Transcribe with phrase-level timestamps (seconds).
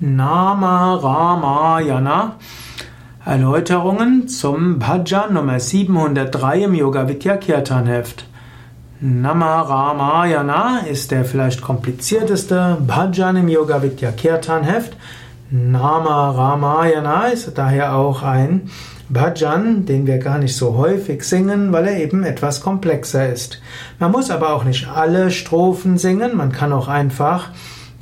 [0.00, 2.34] Nama Ramayana
[3.24, 8.26] Erläuterungen zum Bhajan Nummer 703 im Yoga Vidya Kirtan Heft.
[9.00, 14.96] Nama Ramayana ist der vielleicht komplizierteste Bhajan im Yoga Vidya Kirtan Heft.
[15.52, 18.70] Nama Ramayana ist daher auch ein
[19.08, 23.62] Bhajan, den wir gar nicht so häufig singen, weil er eben etwas komplexer ist.
[24.00, 27.50] Man muss aber auch nicht alle Strophen singen, man kann auch einfach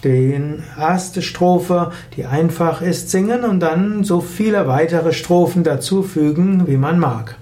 [0.04, 0.40] die
[0.78, 6.98] erste Strophe, die einfach ist, singen und dann so viele weitere Strophen dazufügen, wie man
[6.98, 7.36] mag.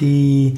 [0.00, 0.54] Die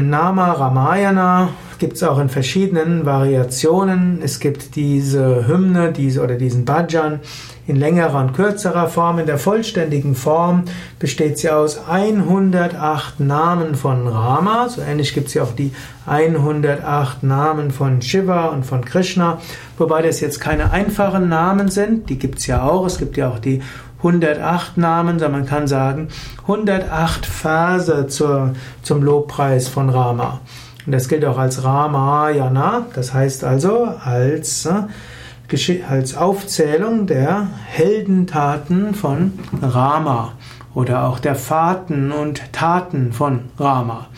[0.00, 4.20] Nama Ramayana gibt es auch in verschiedenen Variationen.
[4.22, 7.18] Es gibt diese Hymne diese, oder diesen Bhajan
[7.66, 9.18] in längerer und kürzerer Form.
[9.18, 10.64] In der vollständigen Form
[10.98, 14.68] besteht sie aus 108 Namen von Rama.
[14.68, 15.72] So ähnlich gibt es ja auch die
[16.06, 19.40] 108 Namen von Shiva und von Krishna.
[19.76, 22.08] Wobei das jetzt keine einfachen Namen sind.
[22.08, 22.86] Die gibt es ja auch.
[22.86, 23.60] Es gibt ja auch die
[24.02, 26.08] 108 Namen, sondern man kann sagen
[26.42, 30.40] 108 Verse zur, zum Lobpreis von Rama.
[30.84, 38.94] Und das gilt auch als Ramayana, das heißt also als, äh, als Aufzählung der Heldentaten
[38.94, 40.32] von Rama
[40.74, 44.08] oder auch der Fahrten und Taten von Rama.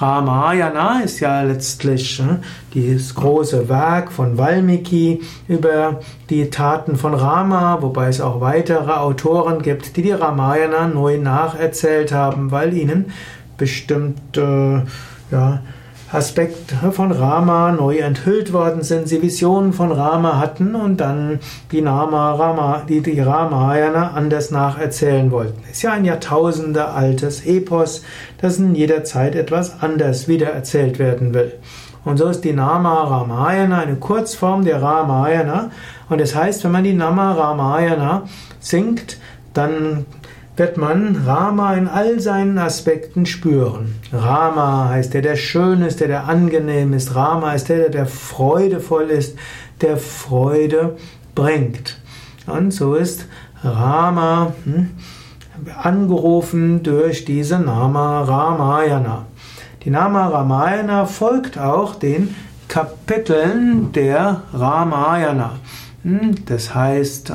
[0.00, 2.36] Ramayana ist ja letztlich äh,
[2.74, 9.60] dieses große Werk von Valmiki über die Taten von Rama, wobei es auch weitere Autoren
[9.62, 13.12] gibt, die die Ramayana neu nacherzählt haben, weil ihnen
[13.56, 14.86] bestimmte
[15.30, 15.62] ja,
[16.10, 21.38] Aspekte von Rama neu enthüllt worden sind, sie Visionen von Rama hatten und dann
[21.70, 25.62] die Nama Rama, die, die Ramayana anders nacherzählen wollten.
[25.70, 28.02] Ist ja ein Jahrtausende altes Epos,
[28.40, 31.52] das in jeder Zeit etwas anders wiedererzählt werden will.
[32.06, 35.70] Und so ist die Nama Ramayana eine Kurzform der Ramayana.
[36.08, 38.22] Und es das heißt, wenn man die Nama Ramayana
[38.60, 39.18] singt,
[39.52, 40.06] dann
[40.58, 43.94] wird man Rama in all seinen Aspekten spüren.
[44.12, 47.14] Rama heißt der, der schön ist, der, der angenehm ist.
[47.14, 49.38] Rama ist der, der freudevoll ist,
[49.80, 50.96] der Freude
[51.34, 51.98] bringt.
[52.46, 53.26] Und so ist
[53.62, 54.90] Rama hm,
[55.80, 59.26] angerufen durch diese Nama Ramayana.
[59.84, 62.34] Die Nama Ramayana folgt auch den
[62.66, 65.52] Kapiteln der Ramayana.
[66.02, 67.32] Hm, das heißt,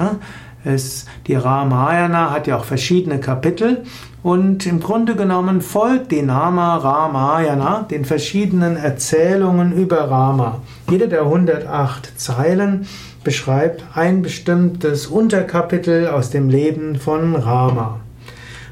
[0.63, 3.84] es, die Ramayana hat ja auch verschiedene Kapitel
[4.24, 10.62] und im Grunde genommen folgt die Nama Ramayana den verschiedenen Erzählungen über Rama.
[10.90, 12.88] Jede der 108 Zeilen
[13.23, 18.00] beschreibt ein bestimmtes Unterkapitel aus dem Leben von Rama.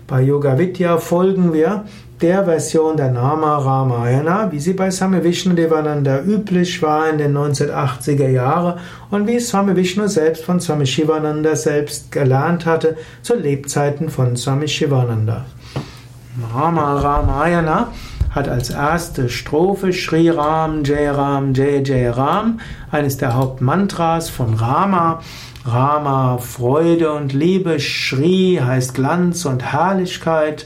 [0.07, 1.85] Bei Yoga Vidya folgen wir
[2.21, 7.35] der Version der Nama Ramayana, wie sie bei Swami Vishnu Devananda üblich war in den
[7.35, 14.09] 1980er Jahren und wie Swami Vishnu selbst von Swami Shivananda selbst gelernt hatte zu Lebzeiten
[14.09, 15.45] von Swami Shivananda.
[16.53, 17.87] Nama Ramayana
[18.29, 22.59] hat als erste Strophe Shri Ram Jai Ram Jai Jai Ram,
[22.91, 25.21] eines der Hauptmantras von Rama.
[25.63, 30.65] Rama, Freude und Liebe, Shri heißt Glanz und Herrlichkeit,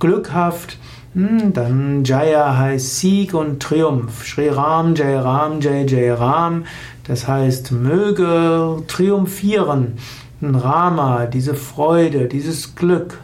[0.00, 0.78] glückhaft,
[1.14, 4.24] dann Jaya heißt Sieg und Triumph.
[4.24, 6.64] Shri Ram, Jai Ram, Jai Jai Ram.
[7.06, 9.98] Das heißt, möge triumphieren.
[10.42, 13.18] Rama, diese Freude, dieses Glück.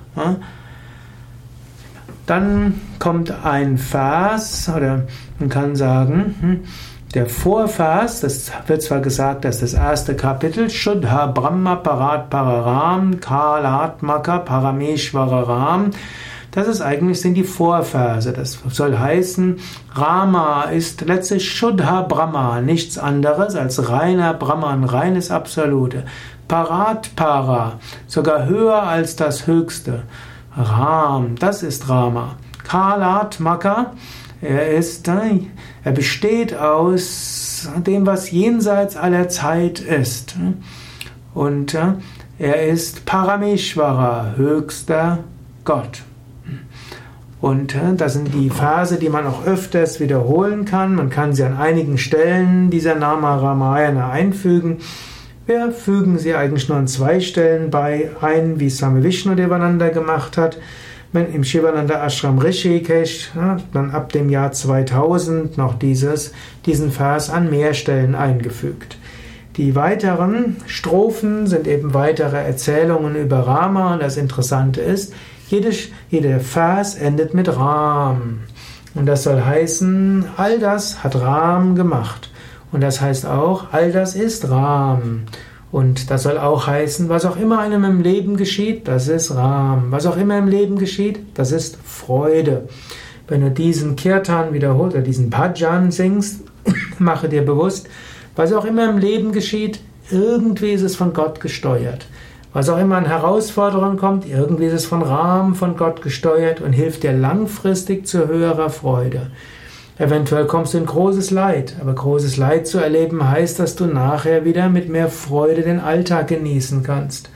[2.27, 5.07] Dann kommt ein Vers, oder
[5.39, 6.61] man kann sagen, hm,
[7.15, 14.39] der Vorvers, das wird zwar gesagt, dass das erste Kapitel, Shuddha Brahma Parat Pararam Kalatmaka
[14.39, 15.91] Parameshwararam,
[16.51, 18.33] das ist eigentlich sind die Vorverse.
[18.33, 19.59] Das soll heißen,
[19.93, 26.05] Rama ist letztlich Shuddha Brahma, nichts anderes als reiner Brahman, reines Absolute.
[26.49, 30.05] Parat Para, sogar höher als das Höchste.
[30.57, 32.37] Ram, das ist Rama.
[32.65, 33.93] Kalat Maka,
[34.41, 40.37] er ist, er besteht aus dem, was jenseits aller Zeit ist.
[41.35, 41.77] Und
[42.39, 45.19] er ist Parameshvara, höchster
[45.65, 46.03] Gott.
[47.41, 50.95] Und das sind die Verse, die man auch öfters wiederholen kann.
[50.95, 54.79] Man kann sie an einigen Stellen dieser Nama Ramayana einfügen.
[55.47, 60.37] Wir fügen sie eigentlich nur an zwei Stellen bei ein, wie Swami Vishnu Devananda gemacht
[60.37, 60.59] hat.
[61.15, 63.31] Im Shivananda Ashram Rishikesh,
[63.73, 66.33] dann ab dem Jahr 2000 noch dieses,
[66.67, 68.99] diesen Vers an mehr Stellen eingefügt.
[69.57, 75.15] Die weiteren Strophen sind eben weitere Erzählungen über Rama und das Interessante ist,
[75.49, 75.71] jede,
[76.11, 78.41] jeder Vers endet mit Ram.
[78.95, 82.31] Und das soll heißen, all das hat Ram gemacht.
[82.73, 85.23] Und das heißt auch, all das ist Ram.
[85.71, 89.91] Und das soll auch heißen, was auch immer einem im Leben geschieht, das ist Ram.
[89.91, 92.69] Was auch immer im Leben geschieht, das ist Freude.
[93.27, 96.41] Wenn du diesen Kirtan wiederholst oder diesen Bhajan singst,
[96.99, 97.89] mache dir bewusst,
[98.37, 99.81] was auch immer im Leben geschieht,
[100.11, 102.07] irgendwie ist es von Gott gesteuert.
[102.53, 106.73] Was auch immer an Herausforderungen kommt, irgendwie ist es von Ram, von Gott gesteuert und
[106.73, 109.31] hilft dir langfristig zu höherer Freude.
[109.99, 114.45] Eventuell kommst du in großes Leid, aber großes Leid zu erleben heißt, dass du nachher
[114.45, 117.31] wieder mit mehr Freude den Alltag genießen kannst.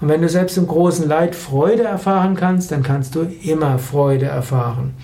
[0.00, 4.26] Und wenn du selbst im großen Leid Freude erfahren kannst, dann kannst du immer Freude
[4.26, 4.94] erfahren.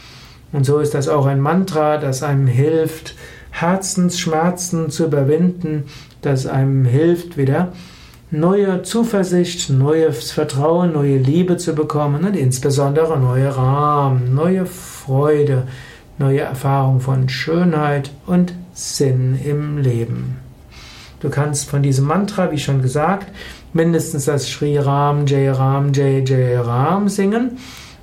[0.53, 3.15] Und so ist das auch ein Mantra, das einem hilft,
[3.51, 5.85] Herzensschmerzen zu überwinden,
[6.23, 7.73] das einem hilft, wieder
[8.31, 15.69] neue Zuversicht, neues Vertrauen, neue Liebe zu bekommen und insbesondere neue Rahmen, neue Freude,
[16.19, 20.39] neue Erfahrung von Schönheit und Sinn im Leben.
[21.21, 23.33] Du kannst von diesem Mantra, wie schon gesagt,
[23.73, 27.59] mindestens das Sri Ram, Jai Ram, Jai Jai Ram singen.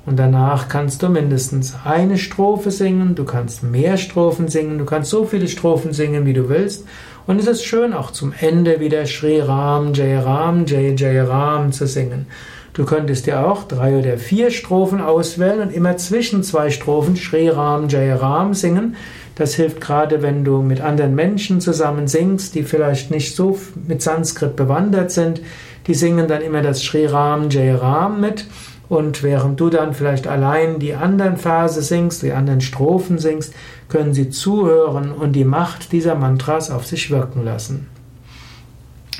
[0.05, 5.09] Und danach kannst du mindestens eine Strophe singen, du kannst mehr Strophen singen, du kannst
[5.09, 6.85] so viele Strophen singen, wie du willst.
[7.25, 11.71] Und es ist schön, auch zum Ende wieder Sri Ram, Jai Ram, Jai Jai Ram
[11.71, 12.27] zu singen.
[12.73, 17.47] Du könntest dir auch drei oder vier Strophen auswählen und immer zwischen zwei Strophen Shri
[17.47, 18.95] Ram Jai Ram singen.
[19.35, 24.01] Das hilft gerade, wenn du mit anderen Menschen zusammen singst, die vielleicht nicht so mit
[24.01, 25.41] Sanskrit bewandert sind.
[25.87, 28.45] Die singen dann immer das Shri Ram Jai Ram mit.
[28.93, 33.55] Und während du dann vielleicht allein die anderen Verse singst, die anderen Strophen singst,
[33.89, 37.87] können sie zuhören und die Macht dieser Mantras auf sich wirken lassen.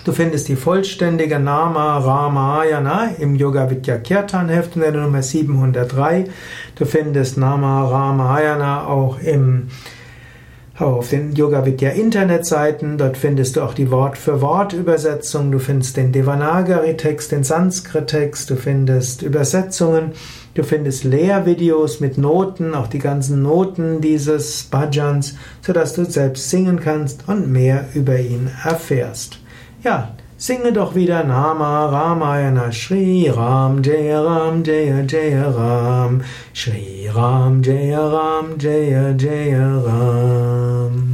[0.06, 6.26] Du findest die vollständige Nama Ramayana im Yoga Vidya Kirtan Heft in der Nummer 703.
[6.76, 9.70] Du findest Nama Ramayana auch im
[10.78, 12.98] auf den Yoga Vidya Internetseiten.
[12.98, 15.52] Dort findest du auch die Wort für Wort Übersetzung.
[15.52, 18.50] Du findest den Devanagari Text, den Sanskrit Text.
[18.50, 20.14] Du findest Übersetzungen.
[20.56, 26.80] Du findest Lehrvideos mit Noten, auch die ganzen Noten dieses Bhajans, sodass du selbst singen
[26.80, 29.40] kannst und mehr über ihn erfährst.
[29.84, 36.22] Ja, singe doch wieder Nama Ramayana Shri Ram Jaya Ram Jaya Jaya Ram.
[36.52, 41.13] Shri Ram Jaya Ram Jaya Jaya Ram